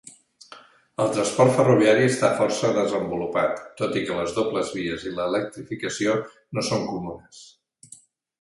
[1.03, 6.17] El transport ferroviari està força desenvolupat, tot i que les dobles vies i l'electrificació
[6.59, 7.47] no són comunes.